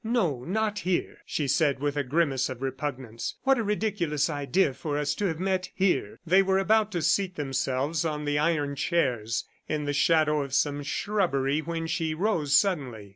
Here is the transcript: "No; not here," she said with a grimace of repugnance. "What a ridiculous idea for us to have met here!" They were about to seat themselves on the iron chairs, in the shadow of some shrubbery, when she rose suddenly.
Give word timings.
"No; 0.03 0.43
not 0.45 0.79
here," 0.79 1.19
she 1.27 1.47
said 1.47 1.77
with 1.79 1.95
a 1.95 2.03
grimace 2.03 2.49
of 2.49 2.63
repugnance. 2.63 3.35
"What 3.43 3.59
a 3.59 3.63
ridiculous 3.63 4.31
idea 4.31 4.73
for 4.73 4.97
us 4.97 5.13
to 5.13 5.25
have 5.27 5.39
met 5.39 5.69
here!" 5.75 6.19
They 6.25 6.41
were 6.41 6.57
about 6.57 6.91
to 6.93 7.03
seat 7.03 7.35
themselves 7.35 8.03
on 8.03 8.25
the 8.25 8.39
iron 8.39 8.75
chairs, 8.75 9.45
in 9.69 9.85
the 9.85 9.93
shadow 9.93 10.41
of 10.41 10.55
some 10.55 10.81
shrubbery, 10.81 11.59
when 11.61 11.85
she 11.85 12.15
rose 12.15 12.57
suddenly. 12.57 13.09